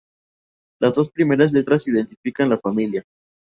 Las 0.79 0.95
dos 0.95 1.11
primeras 1.11 1.51
letras 1.53 1.87
identifican 1.87 2.49
la 2.49 2.57
familia. 2.57 3.03